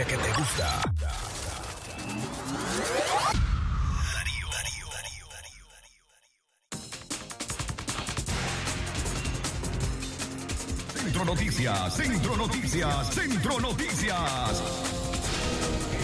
[0.00, 0.82] música que te gusta.
[10.94, 14.62] Centro Noticias, Centro Noticias, Centro Noticias.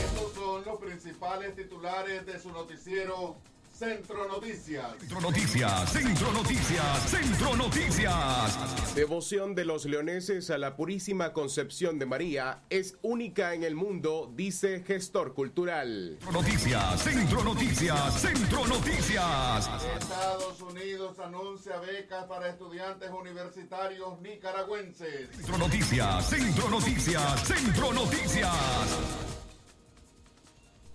[0.05, 3.37] Estos son los principales titulares de su noticiero
[3.77, 4.97] Centro Noticias.
[4.99, 8.95] Centro Noticias, Centro Noticias, Centro Noticias.
[8.95, 14.33] Devoción de los leoneses a la Purísima Concepción de María es única en el mundo,
[14.35, 16.17] dice gestor cultural.
[16.21, 19.71] Centro Noticias, Centro Noticias, Centro Noticias.
[20.01, 25.29] Estados Unidos anuncia becas para estudiantes universitarios nicaragüenses.
[25.37, 29.46] Centro Noticias, Centro Noticias, Centro Noticias.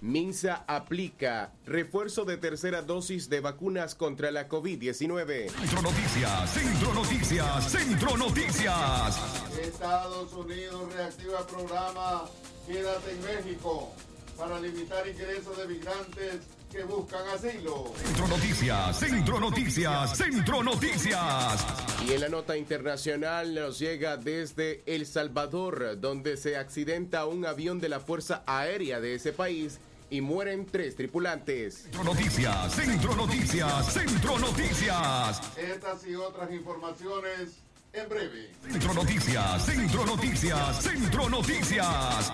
[0.02, 5.52] Minsa aplica refuerzo de tercera dosis de vacunas contra la COVID-19.
[5.52, 9.20] Centro Noticias, Centro Noticias, Centro Noticias.
[9.62, 12.24] Estados Unidos reactiva programa
[12.66, 13.94] Quédate en México
[14.36, 17.94] para limitar ingresos de migrantes que buscan asilo.
[18.04, 21.66] Centro Noticias, Centro Noticias, Centro Noticias.
[22.08, 27.80] Y en la nota internacional nos llega desde El Salvador, donde se accidenta un avión
[27.80, 29.80] de la Fuerza Aérea de ese país
[30.12, 31.84] y mueren tres tripulantes.
[31.84, 35.58] Centro Noticias, Centro Noticias, Centro Noticias.
[35.58, 37.62] Estas y otras informaciones
[37.94, 38.52] en breve.
[38.62, 42.32] Centro Noticias, Centro Noticias, Centro Noticias.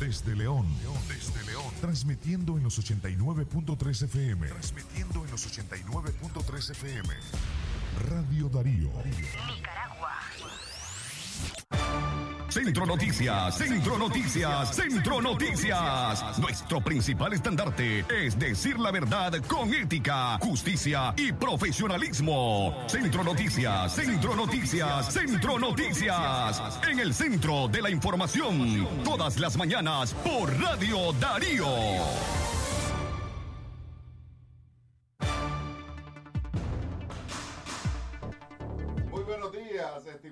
[0.00, 0.66] Desde León,
[1.06, 4.48] desde León, transmitiendo en los 89.3 FM.
[4.48, 7.14] Transmitiendo en los 89.3 FM.
[8.10, 8.90] Radio Darío.
[9.04, 10.18] Nicaragua.
[12.52, 16.38] Centro Noticias, Centro Noticias, Centro Noticias.
[16.38, 22.84] Nuestro principal estandarte es decir la verdad con ética, justicia y profesionalismo.
[22.88, 26.78] Centro Noticias, Centro Noticias, Centro Noticias.
[26.90, 31.66] En el centro de la información, todas las mañanas por Radio Darío.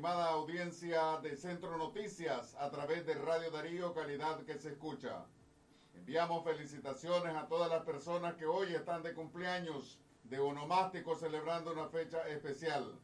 [0.00, 5.26] Estimada audiencia de Centro Noticias a través de Radio Darío, calidad que se escucha.
[5.92, 11.86] Enviamos felicitaciones a todas las personas que hoy están de cumpleaños de onomástico celebrando una
[11.88, 12.98] fecha especial.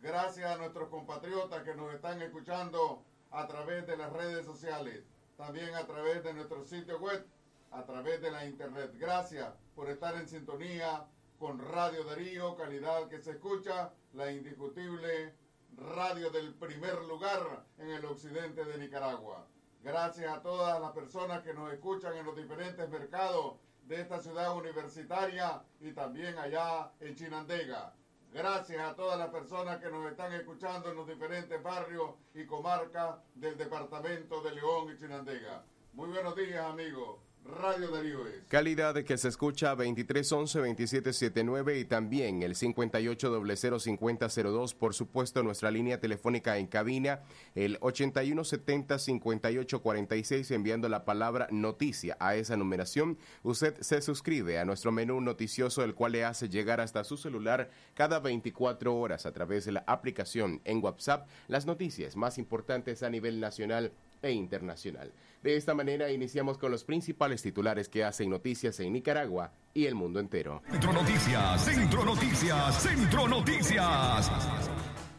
[0.00, 5.02] Gracias a nuestros compatriotas que nos están escuchando a través de las redes sociales,
[5.36, 7.26] también a través de nuestro sitio web,
[7.72, 8.92] a través de la internet.
[8.94, 11.04] Gracias por estar en sintonía
[11.36, 15.34] con Radio Darío, calidad que se escucha, la indiscutible
[15.78, 19.46] radio del primer lugar en el occidente de Nicaragua.
[19.82, 24.56] Gracias a todas las personas que nos escuchan en los diferentes mercados de esta ciudad
[24.56, 27.94] universitaria y también allá en Chinandega.
[28.32, 33.16] Gracias a todas las personas que nos están escuchando en los diferentes barrios y comarcas
[33.34, 35.64] del departamento de León y Chinandega.
[35.94, 37.27] Muy buenos días, amigos.
[37.48, 38.42] Radio Darío es.
[38.48, 44.74] Calidad que se escucha 2311-2779 y también el 5800-5002.
[44.74, 47.22] Por supuesto, nuestra línea telefónica en cabina,
[47.54, 53.18] el 8170-5846, enviando la palabra noticia a esa numeración.
[53.42, 57.70] Usted se suscribe a nuestro menú noticioso, el cual le hace llegar hasta su celular
[57.94, 63.10] cada 24 horas a través de la aplicación en WhatsApp las noticias más importantes a
[63.10, 63.92] nivel nacional
[64.22, 65.12] e internacional.
[65.42, 69.94] De esta manera iniciamos con los principales titulares que hacen noticias en Nicaragua y el
[69.94, 70.62] mundo entero.
[70.70, 74.30] Centro Noticias, Centro Noticias, Centro Noticias.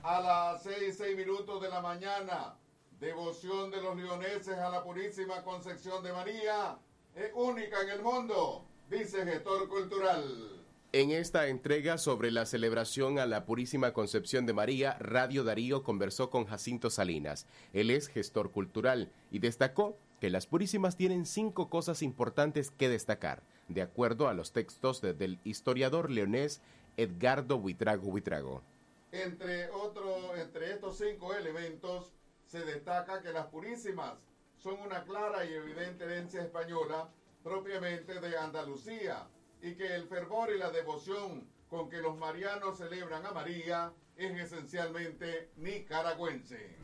[0.04, 2.56] A las seis, seis minutos de la mañana,
[3.00, 6.78] devoción de los leoneses a la Purísima Concepción de María
[7.16, 10.59] es única en el mundo, dice gestor cultural.
[10.91, 16.31] En esta entrega sobre la celebración a la Purísima Concepción de María, Radio Darío conversó
[16.31, 17.45] con Jacinto Salinas.
[17.73, 23.44] Él es gestor cultural y destacó que las Purísimas tienen cinco cosas importantes que destacar,
[23.67, 26.59] de acuerdo a los textos de- del historiador leonés
[26.97, 28.63] Edgardo Buitrago Buitrago.
[29.11, 32.11] Entre, otro, entre estos cinco elementos
[32.47, 34.16] se destaca que las Purísimas
[34.57, 37.09] son una clara y evidente herencia española
[37.44, 39.27] propiamente de Andalucía
[39.61, 44.38] y que el fervor y la devoción con que los marianos celebran a María es
[44.38, 46.77] esencialmente nicaragüense.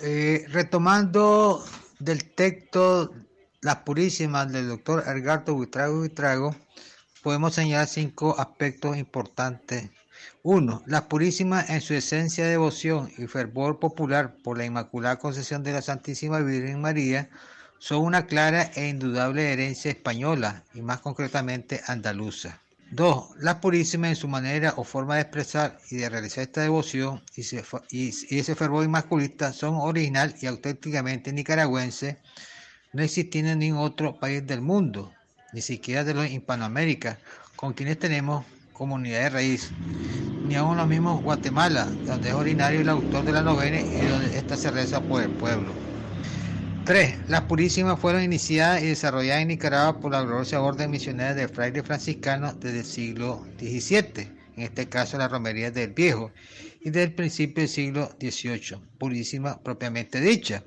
[0.00, 1.64] Eh, retomando
[1.98, 3.12] del texto
[3.60, 6.54] Las Purísimas del doctor Edgardo Buitrago Buitrago,
[7.22, 9.90] podemos señalar cinco aspectos importantes.
[10.50, 15.62] Uno, las Purísimas en su esencia de devoción y fervor popular por la Inmaculada Concepción
[15.62, 17.28] de la Santísima Virgen María
[17.78, 22.62] son una clara e indudable herencia española y más concretamente andaluza.
[22.92, 23.40] 2.
[23.40, 27.42] La Purísima en su manera o forma de expresar y de realizar esta devoción y,
[27.42, 32.16] ese fervor inmaculista son original y auténticamente nicaragüenses,
[32.94, 35.12] no existiendo en ningún otro país del mundo,
[35.52, 37.18] ni siquiera de los Hispanoamérica,
[37.54, 38.46] con quienes tenemos
[38.78, 39.72] comunidad de raíz,
[40.48, 44.36] ni aún los mismos Guatemala, donde es originario el autor de la novena y donde
[44.36, 45.72] esta se reza por el pueblo.
[46.86, 47.28] 3.
[47.28, 51.84] Las purísimas fueron iniciadas y desarrolladas en Nicaragua por la gloriosa orden misionera de frailes
[51.84, 56.32] franciscanos desde el siglo XVII, en este caso la romería del Viejo,
[56.80, 60.62] y desde el principio del siglo XVIII, purísima propiamente dicha.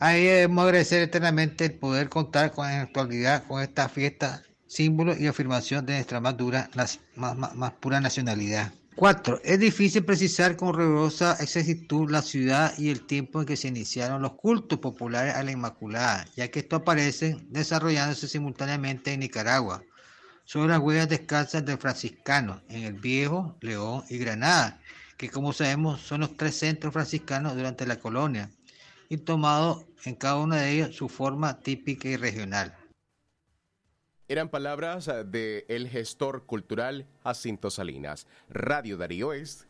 [0.00, 5.26] Ahí debemos agradecer eternamente el poder contar con en actualidad con esta fiesta, símbolo y
[5.28, 8.70] afirmación de nuestra más dura, más, más pura nacionalidad.
[8.98, 9.42] 4.
[9.44, 14.22] Es difícil precisar con rigurosa exactitud la ciudad y el tiempo en que se iniciaron
[14.22, 19.84] los cultos populares a la Inmaculada, ya que estos aparecen desarrollándose simultáneamente en Nicaragua,
[20.44, 24.80] sobre las huellas descalzas de franciscanos en el Viejo, León y Granada,
[25.16, 28.50] que como sabemos son los tres centros franciscanos durante la colonia,
[29.08, 32.76] y tomado en cada uno de ellos su forma típica y regional.
[34.30, 38.26] Eran palabras eh, del el gestor cultural Jacinto Salinas.
[38.50, 39.66] Radio Darío es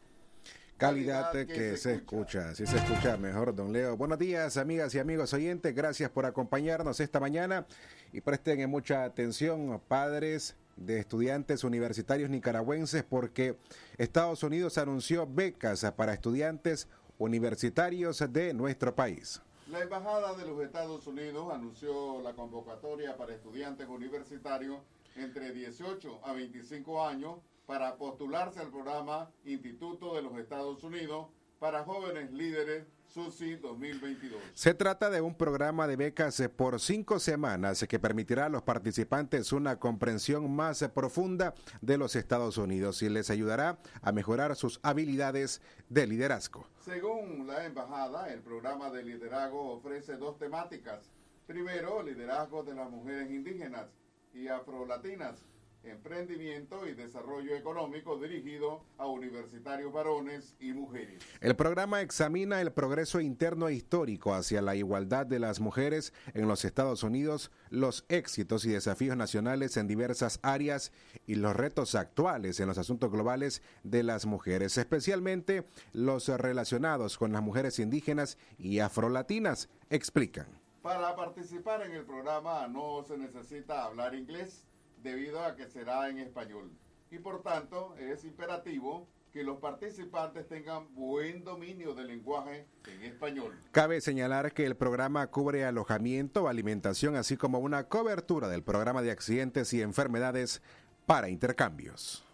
[0.77, 2.57] calidad que, se, escucha.
[2.57, 3.97] Si se escucha mejor, don Leo.
[3.97, 5.73] Buenos días, amigas y amigos oyentes.
[5.73, 7.67] Gracias por acompañarnos esta mañana
[8.13, 13.57] y presten mucha atención, padres de estudiantes universitarios nicaragüenses, porque
[13.97, 19.41] Estados Unidos anunció becas para estudiantes universitarios de nuestro país.
[19.71, 24.81] La Embajada de los Estados Unidos anunció la convocatoria para estudiantes universitarios
[25.15, 27.37] entre 18 a 25 años
[27.67, 31.27] para postularse al programa Instituto de los Estados Unidos
[31.59, 34.41] para jóvenes líderes SUSI 2022.
[34.55, 39.53] Se trata de un programa de becas por cinco semanas que permitirá a los participantes
[39.53, 45.63] una comprensión más profunda de los Estados Unidos y les ayudará a mejorar sus habilidades
[45.89, 46.67] de liderazgo.
[46.85, 51.11] Según la embajada, el programa de liderazgo ofrece dos temáticas.
[51.47, 53.87] Primero, liderazgo de las mujeres indígenas
[54.35, 55.43] y afrolatinas
[55.89, 61.23] emprendimiento y desarrollo económico dirigido a universitarios varones y mujeres.
[61.41, 66.49] El programa examina el progreso interno e histórico hacia la igualdad de las mujeres en
[66.49, 70.93] los Estados Unidos, los éxitos y desafíos nacionales en diversas áreas
[71.27, 77.33] y los retos actuales en los asuntos globales de las mujeres, especialmente los relacionados con
[77.33, 80.47] las mujeres indígenas y afrolatinas, explican.
[80.83, 84.68] Para participar en el programa no se necesita hablar inglés
[85.03, 86.71] debido a que será en español.
[87.11, 93.59] Y por tanto es imperativo que los participantes tengan buen dominio del lenguaje en español.
[93.73, 99.11] Cabe señalar que el programa cubre alojamiento, alimentación, así como una cobertura del programa de
[99.11, 100.63] accidentes y enfermedades
[101.07, 102.25] para intercambios.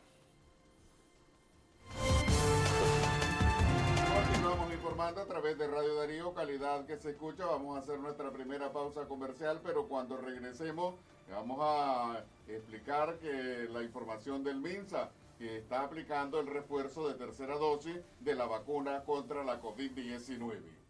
[4.15, 7.47] Continuamos informando a través de Radio Darío, calidad que se escucha.
[7.47, 10.95] Vamos a hacer nuestra primera pausa comercial, pero cuando regresemos
[11.31, 17.57] Vamos a explicar que la información del MINSA, que está aplicando el refuerzo de tercera
[17.57, 20.84] dosis de la vacuna contra la COVID-19.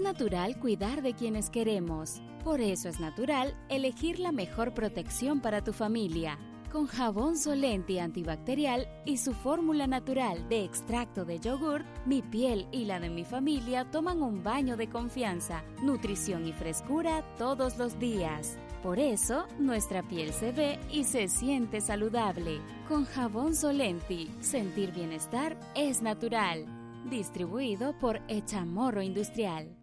[0.00, 2.20] Natural cuidar de quienes queremos.
[2.44, 6.38] Por eso es natural elegir la mejor protección para tu familia.
[6.72, 12.84] Con jabón Solenti antibacterial y su fórmula natural de extracto de yogur, mi piel y
[12.84, 18.56] la de mi familia toman un baño de confianza, nutrición y frescura todos los días.
[18.84, 22.60] Por eso, nuestra piel se ve y se siente saludable.
[22.88, 26.66] Con jabón Solenti, sentir bienestar es natural.
[27.10, 29.79] Distribuido por Echamorro Industrial.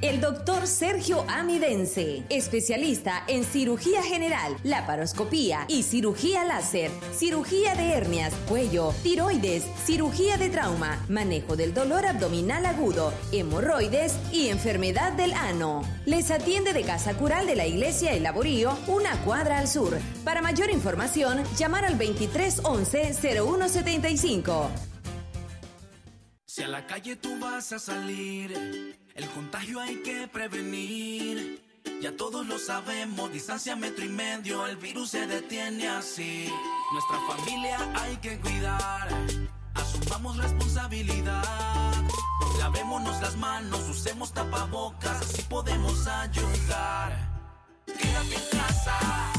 [0.00, 8.32] El doctor Sergio Amidense, especialista en cirugía general, laparoscopía y cirugía láser, cirugía de hernias,
[8.48, 15.82] cuello, tiroides, cirugía de trauma, manejo del dolor abdominal agudo, hemorroides y enfermedad del ano.
[16.06, 19.98] Les atiende de Casa Cural de la Iglesia El Laborío, una cuadra al sur.
[20.22, 24.70] Para mayor información, llamar al 2311 0175.
[26.44, 31.60] Si a la calle tú vas a salir, el contagio hay que prevenir.
[32.00, 36.48] Ya todos lo sabemos, distancia metro y medio, el virus se detiene así.
[36.92, 39.08] Nuestra familia hay que cuidar,
[39.74, 41.92] asumamos responsabilidad.
[42.58, 47.28] Lavémonos las manos, usemos tapabocas, así podemos ayudar.
[47.86, 49.32] Quédate en casa,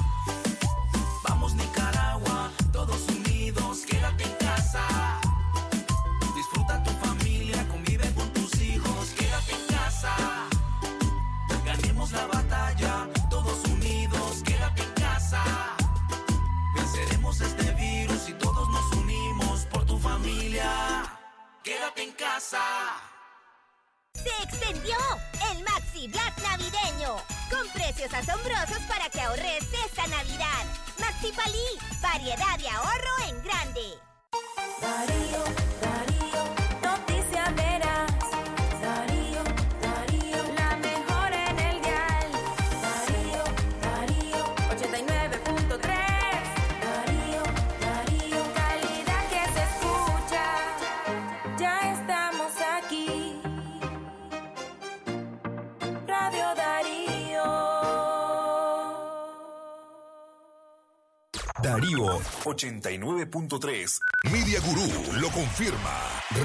[62.59, 63.99] 89.3.
[64.31, 65.95] Media Gurú lo confirma.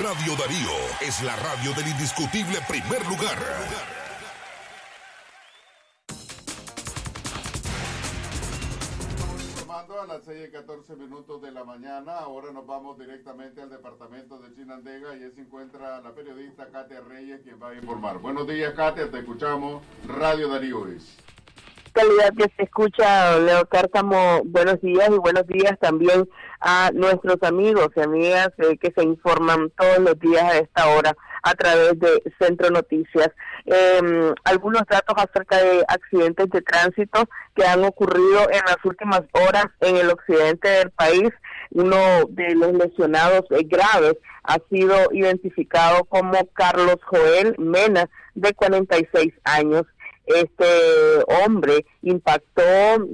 [0.00, 3.37] Radio Darío es la radio del indiscutible primer lugar.
[9.59, 12.18] Informando a las 6 y 14 minutos de la mañana.
[12.18, 17.00] Ahora nos vamos directamente al departamento de Chinandega y ahí se encuentra la periodista Katia
[17.00, 18.18] Reyes quien va a informar.
[18.18, 19.83] Buenos días, Katia, te escuchamos.
[20.06, 21.16] Radio Darío es.
[21.95, 26.29] Calidad que se escucha, Leo Cárcamo, buenos días y buenos días también
[26.61, 31.17] a nuestros amigos y amigas eh, que se informan todos los días a esta hora
[31.45, 33.29] a través de Centro Noticias.
[33.67, 39.67] Eh, algunos datos acerca de accidentes de tránsito que han ocurrido en las últimas horas
[39.81, 41.31] en el occidente del país.
[41.71, 41.97] Uno
[42.29, 49.85] de los lesionados eh, graves ha sido identificado como Carlos Joel Mena, de 46 años
[50.26, 50.64] este
[51.26, 52.62] hombre impactó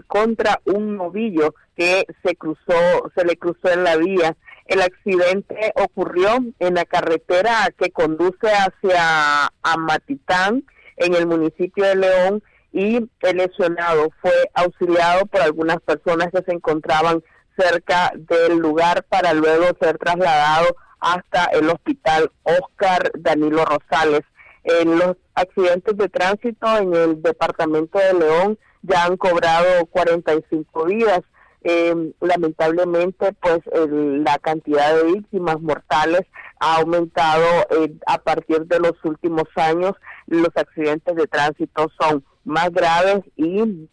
[0.06, 4.36] contra un novillo que se cruzó, se le cruzó en la vía.
[4.66, 10.64] El accidente ocurrió en la carretera que conduce hacia Amatitán,
[10.96, 16.52] en el municipio de León, y el lesionado fue auxiliado por algunas personas que se
[16.52, 17.22] encontraban
[17.58, 24.22] cerca del lugar para luego ser trasladado hasta el hospital Oscar Danilo Rosales.
[24.64, 31.20] En los accidentes de tránsito en el departamento de León ya han cobrado 45 vidas.
[31.62, 36.22] Eh, lamentablemente, pues el- la cantidad de víctimas mortales
[36.58, 39.92] ha aumentado eh, a partir de los últimos años.
[40.26, 43.88] Los accidentes de tránsito son más graves y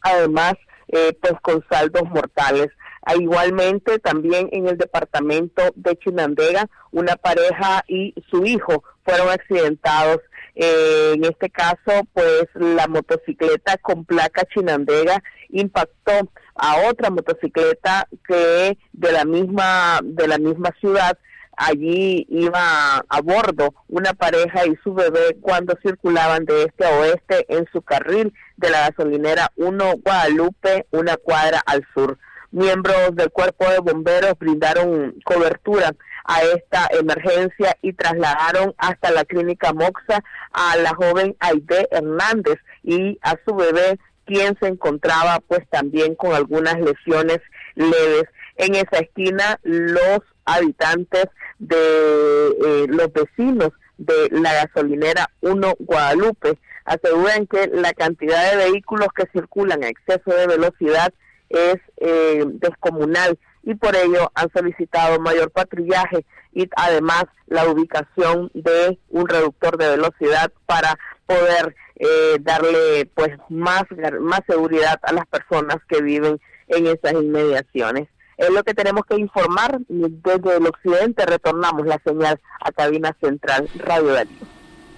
[0.00, 0.54] además
[0.92, 2.68] eh, pues con saldos mortales.
[3.02, 10.20] Ah, Igualmente también en el departamento de Chinandega, una pareja y su hijo fueron accidentados.
[10.54, 18.76] Eh, en este caso, pues la motocicleta con placa Chinandega impactó a otra motocicleta que
[18.92, 21.16] de la misma de la misma ciudad
[21.56, 27.46] allí iba a bordo una pareja y su bebé cuando circulaban de este a oeste
[27.48, 32.18] en su carril de la gasolinera 1 Guadalupe, una cuadra al sur.
[32.50, 35.94] Miembros del cuerpo de bomberos brindaron cobertura
[36.30, 40.22] a esta emergencia y trasladaron hasta la clínica Moxa
[40.52, 46.32] a la joven Aide Hernández y a su bebé quien se encontraba pues también con
[46.32, 47.40] algunas lesiones
[47.74, 48.26] leves.
[48.54, 51.24] En esa esquina los habitantes
[51.58, 59.08] de eh, los vecinos de la gasolinera 1 Guadalupe aseguran que la cantidad de vehículos
[59.16, 61.12] que circulan a exceso de velocidad
[61.48, 68.98] es eh, descomunal y por ello han solicitado mayor patrullaje y además la ubicación de
[69.08, 73.84] un reductor de velocidad para poder eh, darle pues más
[74.20, 78.08] más seguridad a las personas que viven en esas inmediaciones.
[78.36, 81.26] Es lo que tenemos que informar desde el occidente.
[81.26, 84.46] Retornamos la señal a cabina central Radio Darío.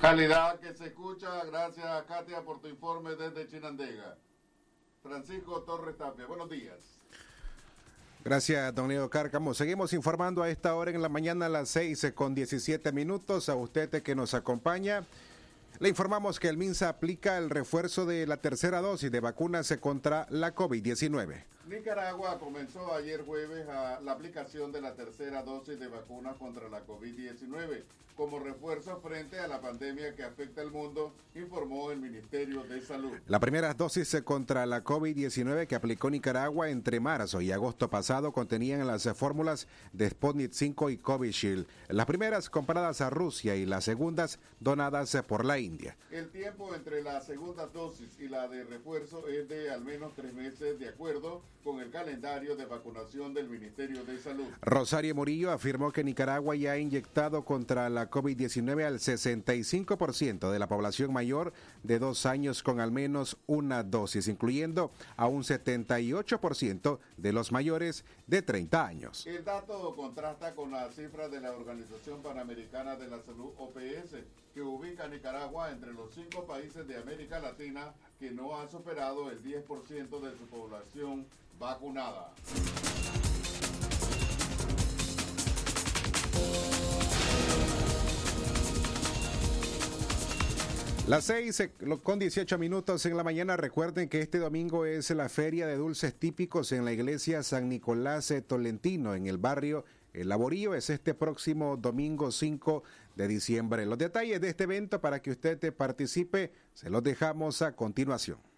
[0.00, 1.44] Calidad que se escucha.
[1.46, 4.16] Gracias, Katia, por tu informe desde Chinandega.
[5.02, 7.00] Francisco Torres Tapia, buenos días.
[8.24, 9.52] Gracias, don Leo Cárcamo.
[9.52, 13.48] Seguimos informando a esta hora en la mañana a las 6 con 17 minutos.
[13.48, 15.04] A usted que nos acompaña.
[15.80, 20.28] Le informamos que el MINSA aplica el refuerzo de la tercera dosis de vacunas contra
[20.30, 21.42] la COVID-19.
[21.66, 26.84] Nicaragua comenzó ayer jueves a la aplicación de la tercera dosis de vacunas contra la
[26.86, 27.84] COVID-19
[28.16, 33.12] como refuerzo frente a la pandemia que afecta al mundo, informó el Ministerio de Salud.
[33.26, 38.86] La primera dosis contra la COVID-19 que aplicó Nicaragua entre marzo y agosto pasado contenían
[38.86, 41.66] las fórmulas de Sputnik 5 y Covishield.
[41.88, 45.96] Las primeras compradas a Rusia y las segundas donadas por la India.
[46.10, 50.34] El tiempo entre la segunda dosis y la de refuerzo es de al menos tres
[50.34, 54.46] meses, de acuerdo con el calendario de vacunación del Ministerio de Salud.
[54.60, 60.68] Rosario Murillo afirmó que Nicaragua ya ha inyectado contra la COVID-19 al 65% de la
[60.68, 61.52] población mayor
[61.82, 68.04] de dos años con al menos una dosis, incluyendo a un 78% de los mayores
[68.26, 69.26] de 30 años.
[69.26, 74.16] El dato contrasta con las cifras de la Organización Panamericana de la Salud, OPS,
[74.52, 79.30] que ubica a Nicaragua entre los cinco países de América Latina que no ha superado
[79.30, 81.26] el 10% de su población
[81.62, 82.32] vacunada.
[91.06, 93.56] Las 6 eh, con 18 minutos en la mañana.
[93.56, 98.28] Recuerden que este domingo es la feria de dulces típicos en la iglesia San Nicolás
[98.28, 100.74] de Tolentino, en el barrio El Laborío.
[100.74, 102.82] Es este próximo domingo 5
[103.14, 103.86] de diciembre.
[103.86, 108.51] Los detalles de este evento para que usted te participe se los dejamos a continuación.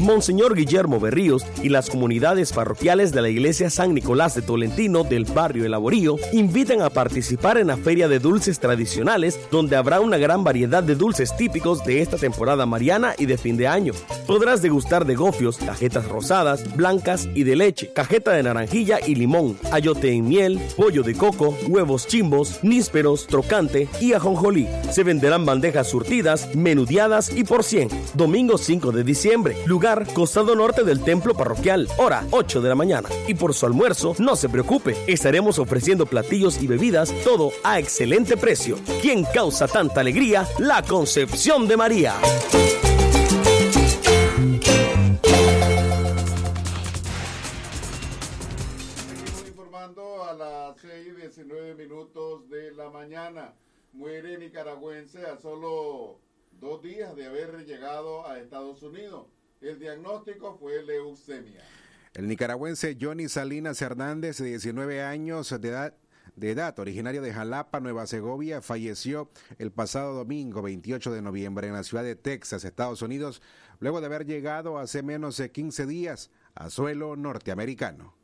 [0.00, 5.24] Monseñor Guillermo Berríos y las comunidades parroquiales de la iglesia San Nicolás de Tolentino del
[5.24, 10.16] barrio El Laborío invitan a participar en la Feria de Dulces Tradicionales, donde habrá una
[10.16, 13.92] gran variedad de dulces típicos de esta temporada mariana y de fin de año.
[14.26, 19.58] Podrás degustar de gofios, cajetas rosadas, blancas y de leche, cajeta de naranjilla y limón,
[19.70, 24.66] ayote en miel, pollo de coco, huevos chimbos, nísperos, trocante y ajonjolí.
[24.90, 27.88] Se venderán bandejas surtidas, menudeadas y por 100.
[28.14, 29.39] Domingo 5 de diciembre.
[29.66, 31.88] Lugar, costado norte del templo parroquial.
[31.96, 33.08] Hora, 8 de la mañana.
[33.26, 34.96] Y por su almuerzo, no se preocupe.
[35.06, 38.76] Estaremos ofreciendo platillos y bebidas, todo a excelente precio.
[39.00, 40.46] ¿Quién causa tanta alegría?
[40.58, 42.14] La Concepción de María.
[49.08, 53.54] Seguimos informando a las 6 y 19 minutos de la mañana.
[53.92, 56.18] Muere nicaragüense a solo
[56.60, 59.26] dos días de haber llegado a Estados Unidos.
[59.60, 61.62] El diagnóstico fue leucemia.
[62.12, 65.94] El nicaragüense Johnny Salinas Hernández, de 19 años de edad,
[66.36, 71.74] de edad, originario de Jalapa, Nueva Segovia, falleció el pasado domingo 28 de noviembre en
[71.74, 73.42] la ciudad de Texas, Estados Unidos,
[73.78, 78.14] luego de haber llegado hace menos de 15 días a suelo norteamericano.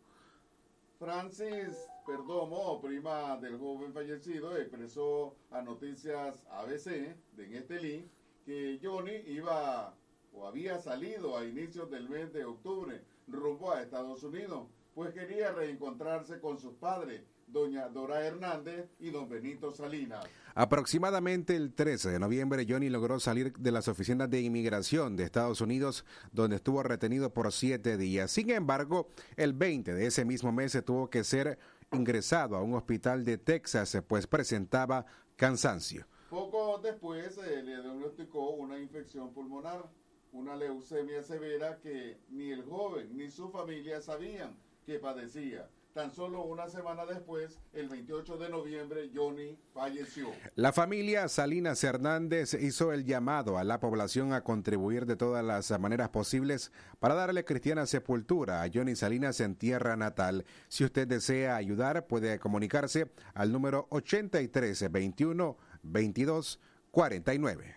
[0.99, 8.07] Francis Perdomo, prima del joven fallecido, expresó a Noticias ABC de en este link
[8.47, 9.93] que Johnny iba
[10.33, 15.51] o había salido a inicios del mes de octubre rumbo a Estados Unidos, pues quería
[15.51, 20.25] reencontrarse con sus padres, doña Dora Hernández y don Benito Salinas.
[20.55, 25.61] Aproximadamente el 13 de noviembre, Johnny logró salir de las oficinas de inmigración de Estados
[25.61, 28.31] Unidos, donde estuvo retenido por siete días.
[28.31, 31.59] Sin embargo, el 20 de ese mismo mes se tuvo que ser
[31.93, 35.05] ingresado a un hospital de Texas, pues presentaba
[35.35, 36.07] cansancio.
[36.31, 39.85] Poco después se le diagnosticó una infección pulmonar,
[40.33, 45.69] una leucemia severa que ni el joven ni su familia sabían que padecía.
[45.97, 50.29] Tan solo una semana después, el 28 de noviembre, Johnny falleció.
[50.55, 55.71] La familia Salinas Hernández hizo el llamado a la población a contribuir de todas las
[55.81, 60.45] maneras posibles para darle cristiana sepultura a Johnny Salinas en tierra natal.
[60.69, 65.57] Si usted desea ayudar, puede comunicarse al número 8321
[65.93, 67.75] 2249.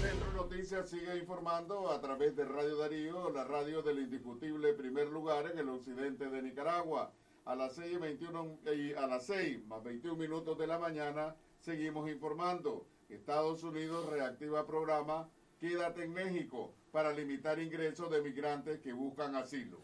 [0.00, 5.50] Centro Noticias sigue informando a través de Radio Darío, la radio del indiscutible primer lugar
[5.50, 7.12] en el occidente de Nicaragua.
[7.44, 11.36] A las 6 y 21 y a las 6 más 21 minutos de la mañana
[11.60, 12.86] seguimos informando.
[13.08, 19.78] Estados Unidos reactiva programa Quédate en México para limitar ingresos de migrantes que buscan asilo.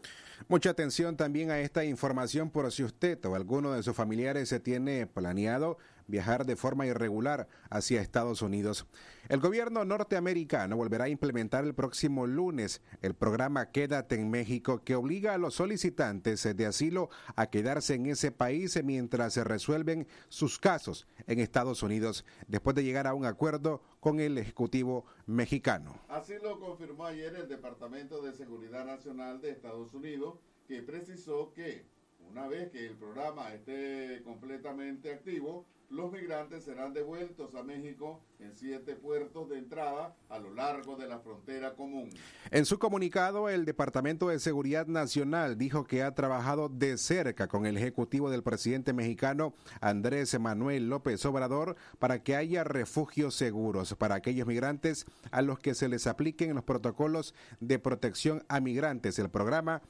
[0.47, 4.59] Mucha atención también a esta información por si usted o alguno de sus familiares se
[4.59, 8.85] tiene planeado viajar de forma irregular hacia Estados Unidos.
[9.29, 14.95] El gobierno norteamericano volverá a implementar el próximo lunes el programa Quédate en México que
[14.95, 20.59] obliga a los solicitantes de asilo a quedarse en ese país mientras se resuelven sus
[20.59, 25.95] casos en Estados Unidos después de llegar a un acuerdo con el Ejecutivo mexicano.
[26.09, 30.35] Así lo confirmó ayer el Departamento de Seguridad Nacional de Estados Unidos,
[30.67, 31.85] que precisó que
[32.29, 38.55] una vez que el programa esté completamente activo, los migrantes serán devueltos a México en
[38.55, 42.09] siete puertos de entrada a lo largo de la frontera común.
[42.49, 47.67] En su comunicado, el Departamento de Seguridad Nacional dijo que ha trabajado de cerca con
[47.67, 54.15] el ejecutivo del presidente mexicano Andrés Manuel López Obrador para que haya refugios seguros para
[54.15, 59.19] aquellos migrantes a los que se les apliquen los protocolos de protección a migrantes.
[59.19, 59.83] El programa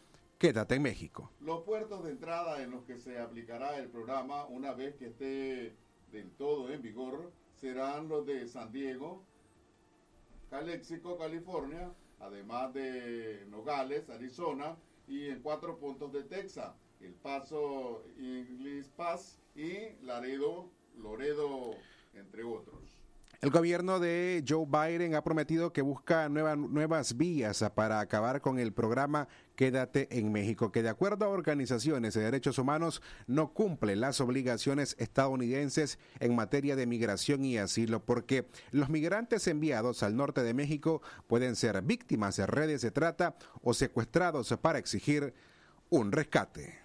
[0.43, 1.31] Quédate en México.
[1.39, 5.77] Los puertos de entrada en los que se aplicará el programa una vez que esté
[6.13, 9.23] del todo en vigor serán los de San Diego,
[10.49, 16.71] Calexico, California, además de Nogales, Arizona, y en cuatro puntos de Texas,
[17.01, 20.69] El Paso, English Pass y Laredo,
[21.01, 21.71] Loredo,
[22.13, 22.79] entre otros.
[23.41, 28.57] El gobierno de Joe Biden ha prometido que busca nueva, nuevas vías para acabar con
[28.57, 33.95] el programa Quédate en México, que de acuerdo a organizaciones de derechos humanos no cumple
[33.95, 40.41] las obligaciones estadounidenses en materia de migración y asilo, porque los migrantes enviados al norte
[40.41, 45.33] de México pueden ser víctimas de redes de trata o secuestrados para exigir
[45.89, 46.82] un rescate.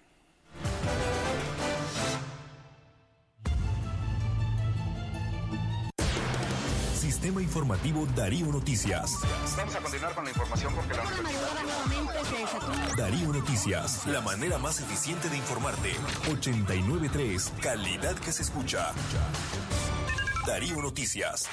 [7.19, 9.19] Sistema Informativo Darío Noticias.
[9.57, 11.03] Vamos a continuar con la información porque la
[12.95, 15.89] Darío Noticias, la manera más eficiente de informarte.
[16.31, 18.93] 893, calidad que se escucha.
[20.47, 21.49] Darío Noticias.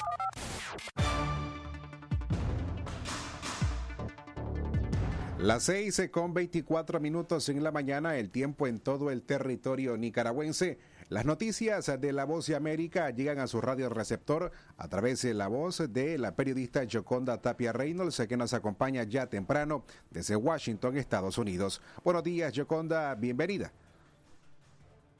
[5.37, 10.79] Las seis con 24 minutos en la mañana, el tiempo en todo el territorio nicaragüense.
[11.09, 15.33] Las noticias de La Voz de América llegan a su radio receptor a través de
[15.33, 20.97] la voz de la periodista Joconda Tapia Reynolds, que nos acompaña ya temprano desde Washington,
[20.97, 21.81] Estados Unidos.
[22.03, 23.71] Buenos días, Joconda, bienvenida.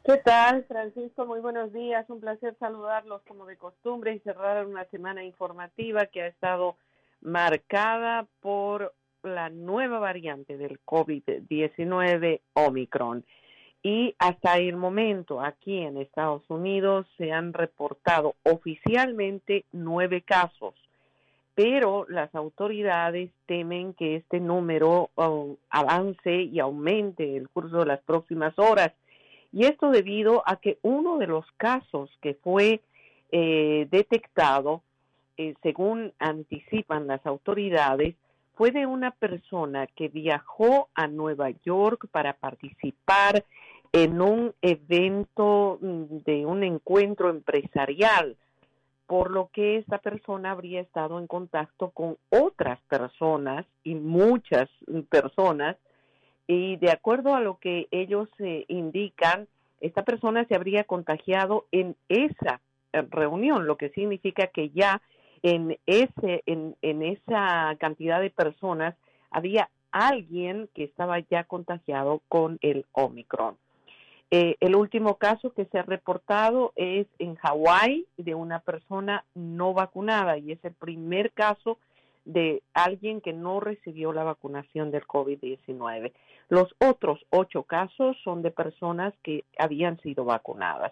[0.04, 1.26] ¿Qué tal, Francisco?
[1.26, 2.06] Muy buenos días.
[2.10, 6.76] Un placer saludarlos como de costumbre y cerrar una semana informativa que ha estado
[7.21, 13.23] marcada por la nueva variante del COVID-19 Omicron
[13.88, 20.76] y hasta el momento aquí en Estados Unidos se han reportado oficialmente nueve casos,
[21.56, 28.02] pero las autoridades temen que este número um, avance y aumente el curso de las
[28.02, 28.91] próximas horas.
[29.54, 32.82] Y esto debido a que uno de los casos que fue
[33.32, 34.82] eh, detectado,
[35.38, 38.15] eh, según anticipan las autoridades,
[38.56, 43.45] fue de una persona que viajó a Nueva York para participar
[43.91, 48.38] en un evento mm, de un encuentro empresarial,
[49.08, 55.02] por lo que esta persona habría estado en contacto con otras personas y muchas mm,
[55.02, 55.78] personas,
[56.47, 59.47] y de acuerdo a lo que ellos eh, indican,
[59.82, 62.62] esta persona se habría contagiado en esa
[62.93, 65.02] eh, reunión, lo que significa que ya
[65.43, 68.95] en ese en, en esa cantidad de personas
[69.30, 73.58] había alguien que estaba ya contagiado con el Omicron.
[74.30, 79.74] Eh, el último caso que se ha reportado es en Hawái de una persona no
[79.74, 81.78] vacunada y es el primer caso
[82.26, 86.12] de alguien que no recibió la vacunación del COVID-19.
[86.50, 90.92] Los otros ocho casos son de personas que habían sido vacunadas.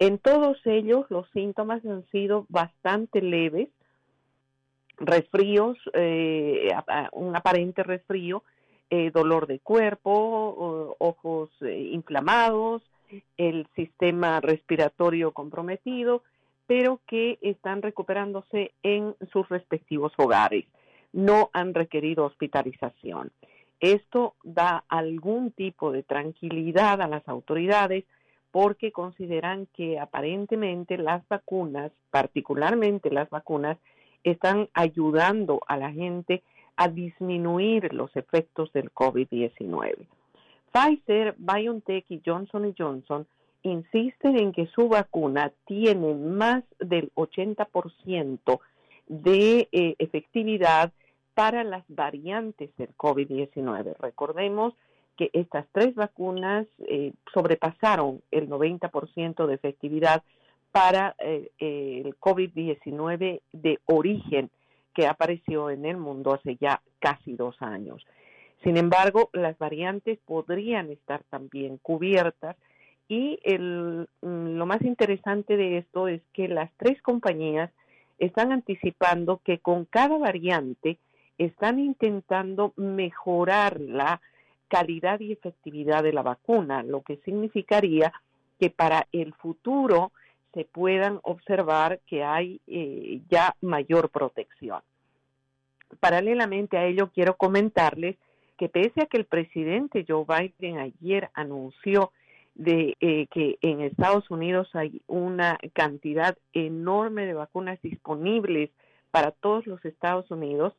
[0.00, 3.68] En todos ellos los síntomas han sido bastante leves,
[4.96, 6.68] resfríos, eh,
[7.12, 8.42] un aparente resfrío,
[8.94, 12.82] eh, dolor de cuerpo, ojos eh, inflamados,
[13.38, 16.22] el sistema respiratorio comprometido,
[16.66, 20.66] pero que están recuperándose en sus respectivos hogares.
[21.14, 23.32] No han requerido hospitalización.
[23.80, 28.04] Esto da algún tipo de tranquilidad a las autoridades
[28.50, 33.78] porque consideran que aparentemente las vacunas, particularmente las vacunas,
[34.22, 36.42] están ayudando a la gente
[36.82, 39.94] a disminuir los efectos del COVID-19.
[40.72, 43.24] Pfizer, BioNTech y Johnson Johnson
[43.62, 48.58] insisten en que su vacuna tiene más del 80%
[49.06, 50.92] de eh, efectividad
[51.34, 53.94] para las variantes del COVID-19.
[54.00, 54.74] Recordemos
[55.16, 60.24] que estas tres vacunas eh, sobrepasaron el 90% de efectividad
[60.72, 64.50] para eh, el COVID-19 de origen
[64.94, 68.04] que apareció en el mundo hace ya casi dos años.
[68.62, 72.56] Sin embargo, las variantes podrían estar también cubiertas
[73.08, 77.70] y mm, lo más interesante de esto es que las tres compañías
[78.18, 80.98] están anticipando que con cada variante
[81.38, 84.20] están intentando mejorar la
[84.68, 88.12] calidad y efectividad de la vacuna, lo que significaría
[88.60, 90.12] que para el futuro
[90.52, 94.80] se puedan observar que hay eh, ya mayor protección.
[96.00, 98.16] Paralelamente a ello, quiero comentarles
[98.58, 102.12] que pese a que el presidente Joe Biden ayer anunció
[102.54, 108.70] de eh, que en Estados Unidos hay una cantidad enorme de vacunas disponibles
[109.10, 110.74] para todos los Estados Unidos,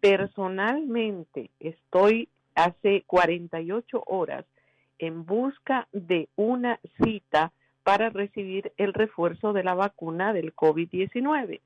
[0.00, 4.44] personalmente estoy hace 48 horas
[4.98, 7.52] en busca de una cita
[7.86, 11.60] para recibir el refuerzo de la vacuna del COVID-19.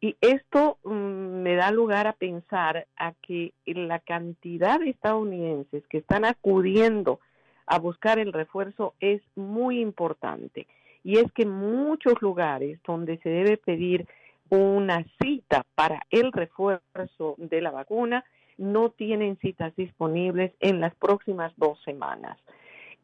[0.00, 5.98] Y esto mm, me da lugar a pensar a que la cantidad de estadounidenses que
[5.98, 7.18] están acudiendo
[7.66, 10.68] a buscar el refuerzo es muy importante.
[11.02, 14.06] Y es que muchos lugares donde se debe pedir
[14.50, 18.24] una cita para el refuerzo de la vacuna
[18.56, 22.38] no tienen citas disponibles en las próximas dos semanas.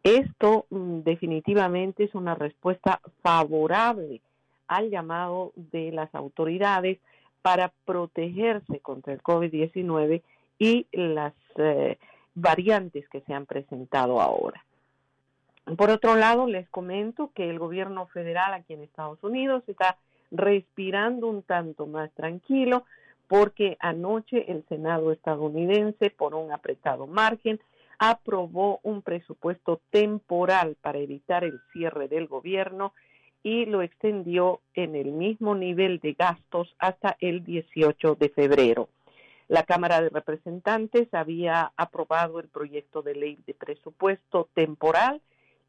[0.07, 4.21] Esto mm, definitivamente es una respuesta favorable
[4.69, 7.01] al llamado de las autoridades
[7.42, 10.23] para protegerse contra el COVID-19
[10.61, 11.99] y las eh,
[12.37, 14.64] variantes que se han presentado ahora.
[15.77, 19.97] Por otro lado, les comento que el gobierno federal aquí en Estados Unidos está
[20.31, 22.85] respirando un tanto más tranquilo
[23.27, 27.59] porque anoche el Senado estadounidense, por un apretado margen,
[27.99, 32.93] aprobó un presupuesto temporal para evitar el cierre del gobierno
[33.43, 38.89] y lo extendió en el mismo nivel de gastos hasta el 18 de febrero.
[39.49, 45.21] La Cámara de Representantes había aprobado el proyecto de ley de presupuesto temporal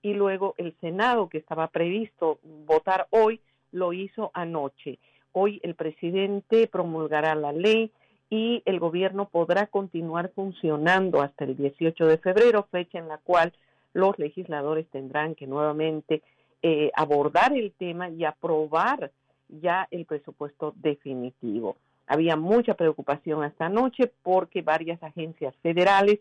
[0.02, 4.98] y luego el Senado, que estaba previsto votar hoy, lo hizo anoche.
[5.32, 7.92] Hoy el presidente promulgará la ley
[8.30, 13.54] y el gobierno podrá continuar funcionando hasta el 18 de febrero, fecha en la cual
[13.94, 16.22] los legisladores tendrán que nuevamente
[16.62, 19.12] eh, abordar el tema y aprobar
[19.48, 21.78] ya el presupuesto definitivo.
[22.08, 26.20] Había mucha preocupación esta noche porque varias agencias federales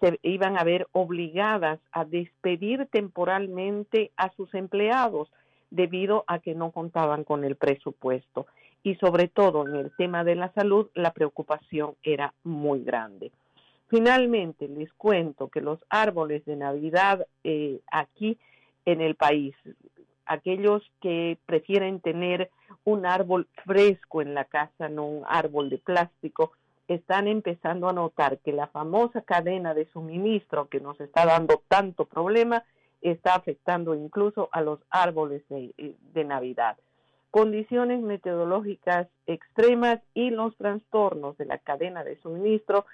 [0.00, 5.30] se iban a ver obligadas a despedir temporalmente a sus empleados
[5.70, 8.46] debido a que no contaban con el presupuesto.
[8.82, 13.30] Y sobre todo en el tema de la salud, la preocupación era muy grande.
[13.88, 18.38] Finalmente, les cuento que los árboles de Navidad eh, aquí
[18.86, 19.54] en el país,
[20.26, 22.50] aquellos que prefieren tener
[22.84, 26.52] un árbol fresco en la casa, no un árbol de plástico,
[26.86, 32.04] están empezando a notar que la famosa cadena de suministro que nos está dando tanto
[32.04, 32.64] problema
[33.00, 36.76] está afectando incluso a los árboles de, de Navidad.
[37.30, 42.86] Condiciones meteorológicas extremas y los trastornos de la cadena de suministro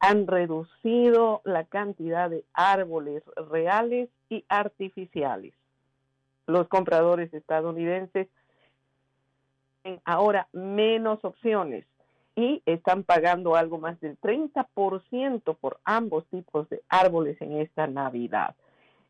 [0.00, 5.54] han reducido la cantidad de árboles reales y artificiales.
[6.46, 8.28] Los compradores estadounidenses
[9.82, 11.84] tienen ahora menos opciones
[12.34, 18.54] y están pagando algo más del 30% por ambos tipos de árboles en esta Navidad.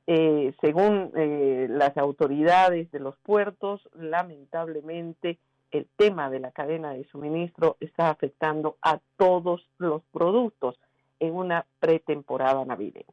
[0.07, 5.39] Eh, según eh, las autoridades de los puertos, lamentablemente
[5.71, 10.79] el tema de la cadena de suministro está afectando a todos los productos
[11.21, 13.07] en una pretemporada navideña.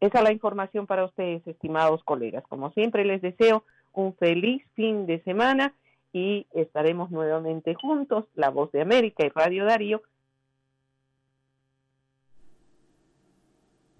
[0.00, 2.44] Esa es la información para ustedes, estimados colegas.
[2.48, 5.74] Como siempre, les deseo un feliz fin de semana
[6.12, 10.02] y estaremos nuevamente juntos, La Voz de América y Radio Darío.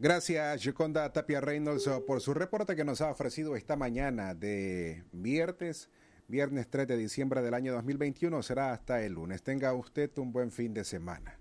[0.01, 5.91] Gracias, Yoconda Tapia Reynolds, por su reporte que nos ha ofrecido esta mañana de viernes,
[6.29, 8.41] viernes 3 de diciembre del año 2021.
[8.45, 9.43] Será hasta el lunes.
[9.43, 11.37] Tenga usted un buen fin de semana.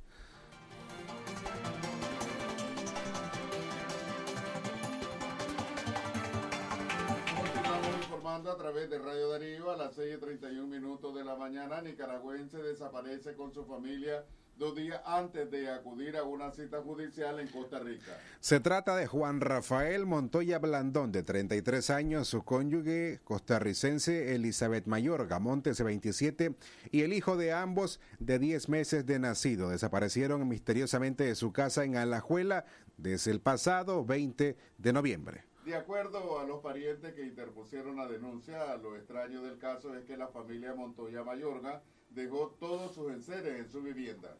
[8.45, 11.81] a través de Radio Darío a las 6 y 31 minutos de la mañana.
[11.81, 14.25] Nicaragüense desaparece con su familia
[14.57, 18.19] dos días antes de acudir a una cita judicial en Costa Rica.
[18.39, 25.27] Se trata de Juan Rafael Montoya Blandón, de 33 años, su cónyuge costarricense Elizabeth Mayor
[25.27, 26.55] Gamontes, de 27,
[26.91, 29.69] y el hijo de ambos, de 10 meses de nacido.
[29.69, 32.65] Desaparecieron misteriosamente de su casa en Alajuela
[32.97, 35.43] desde el pasado 20 de noviembre.
[35.65, 40.15] De acuerdo a los parientes que interpusieron la denuncia, lo extraño del caso es que
[40.15, 44.35] la familia Montoya Mayorga dejó todos sus enseres en su vivienda.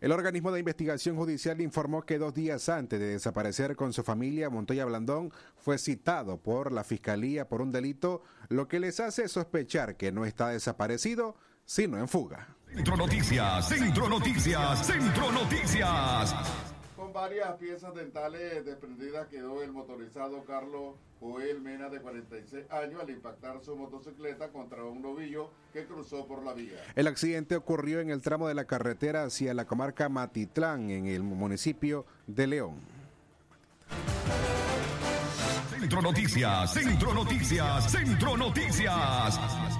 [0.00, 4.48] El organismo de investigación judicial informó que dos días antes de desaparecer con su familia,
[4.48, 9.96] Montoya Blandón fue citado por la fiscalía por un delito, lo que les hace sospechar
[9.96, 12.56] que no está desaparecido, sino en fuga.
[12.72, 16.69] Centro Noticias, Centro Noticias, Centro Noticias
[17.12, 23.60] Varias piezas dentales desprendidas quedó el motorizado Carlos Joel Mena de 46 años al impactar
[23.60, 26.82] su motocicleta contra un novillo que cruzó por la vía.
[26.94, 31.22] El accidente ocurrió en el tramo de la carretera hacia la comarca Matitlán, en el
[31.22, 32.76] municipio de León.
[35.70, 39.79] Centro Noticias, Centro Noticias, Centro Noticias.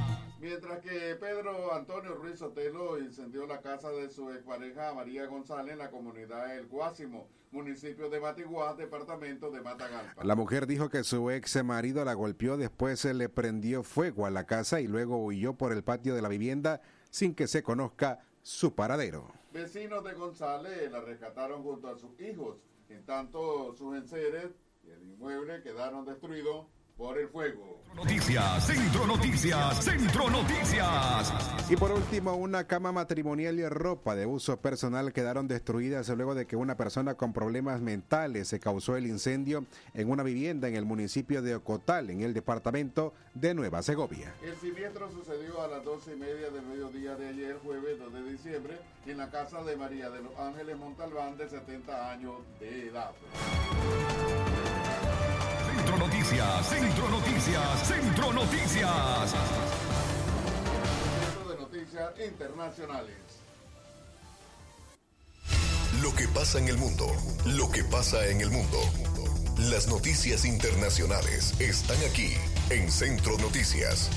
[0.51, 5.79] Mientras que Pedro Antonio Ruiz Sotelo incendió la casa de su expareja María González en
[5.79, 10.25] la comunidad El Guásimo, municipio de Batiguá, departamento de Matagalpa.
[10.25, 14.31] La mujer dijo que su ex marido la golpeó, después se le prendió fuego a
[14.31, 18.19] la casa y luego huyó por el patio de la vivienda sin que se conozca
[18.43, 19.31] su paradero.
[19.53, 22.57] Vecinos de González la rescataron junto a sus hijos.
[22.89, 24.49] En tanto, sus enseres
[24.83, 26.67] y el inmueble quedaron destruidos
[27.01, 27.81] por el fuego.
[27.95, 31.33] Noticias, Centro Noticias, Centro Noticias.
[31.71, 36.47] Y por último, una cama matrimonial y ropa de uso personal quedaron destruidas luego de
[36.47, 40.85] que una persona con problemas mentales se causó el incendio en una vivienda en el
[40.85, 44.35] municipio de Ocotal, en el departamento de Nueva Segovia.
[44.43, 48.33] El siniestro sucedió a las doce y media del mediodía de ayer, jueves 2 de
[48.33, 53.13] diciembre, en la casa de María de los Ángeles Montalbán, de 70 años de edad.
[56.31, 59.31] Centro Noticias, Centro Noticias, Centro Noticias.
[61.25, 63.17] Centro de Noticias Internacionales.
[66.01, 67.07] Lo que pasa en el mundo,
[67.47, 68.79] lo que pasa en el mundo.
[69.71, 72.33] Las noticias internacionales están aquí
[72.71, 74.09] en Centro Noticias.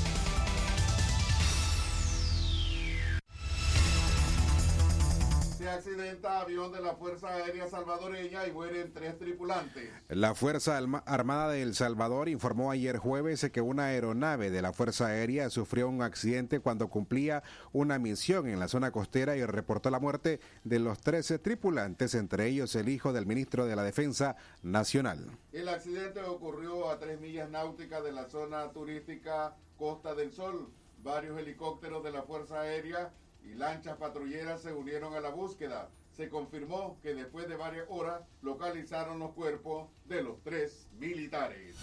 [6.26, 9.90] Avión de la Fuerza Aérea Salvadoreña y mueren tres tripulantes.
[10.10, 15.08] La Fuerza Armada de El Salvador informó ayer jueves que una aeronave de la Fuerza
[15.08, 20.00] Aérea sufrió un accidente cuando cumplía una misión en la zona costera y reportó la
[20.00, 25.26] muerte de los 13 tripulantes, entre ellos el hijo del ministro de la Defensa Nacional.
[25.52, 30.70] El accidente ocurrió a tres millas náuticas de la zona turística Costa del Sol.
[31.04, 33.12] Varios helicópteros de la Fuerza Aérea
[33.44, 35.90] y lanchas patrulleras se unieron a la búsqueda.
[36.16, 41.76] Se confirmó que después de varias horas localizaron los cuerpos de los tres militares.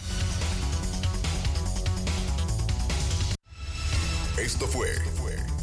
[4.38, 4.88] Esto fue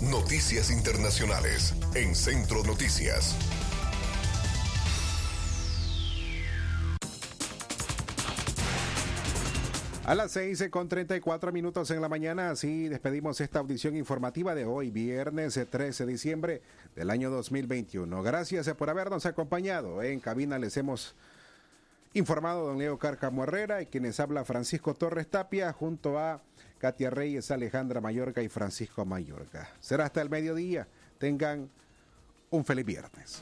[0.02, 3.36] Noticias Internacionales en Centro Noticias.
[10.08, 14.64] A las 6 con 34 minutos en la mañana, así despedimos esta audición informativa de
[14.64, 16.62] hoy, viernes 13 de diciembre
[16.96, 18.24] del año 2021.
[18.24, 20.02] Gracias por habernos acompañado.
[20.02, 21.14] En cabina les hemos
[22.14, 26.40] informado don Leo Cárcamo Herrera y quienes habla Francisco Torres Tapia junto a
[26.78, 29.68] Katia Reyes, Alejandra Mayorga y Francisco Mayorga.
[29.82, 30.88] Será hasta el mediodía.
[31.18, 31.70] Tengan
[32.50, 33.42] un feliz viernes.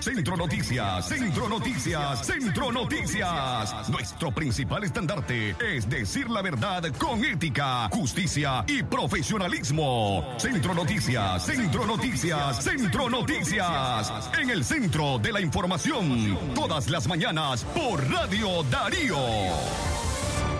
[0.00, 3.88] Centro Noticias, Centro Noticias, Centro Noticias.
[3.88, 10.34] Nuestro principal estandarte es decir la verdad con ética, justicia y profesionalismo.
[10.38, 14.30] Centro Noticias, Centro Noticias, Centro Noticias.
[14.40, 19.97] En el centro de la información, todas las mañanas por Radio Darío.